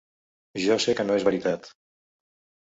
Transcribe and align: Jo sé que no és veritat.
Jo 0.63 0.77
sé 0.85 0.95
que 1.01 1.05
no 1.09 1.19
és 1.19 1.27
veritat. 1.29 1.71